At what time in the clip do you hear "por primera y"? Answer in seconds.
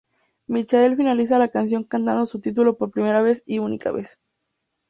2.75-3.59